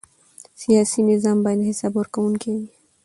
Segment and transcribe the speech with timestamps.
[0.61, 2.65] سیاسي نظام باید حساب ورکوونکی وي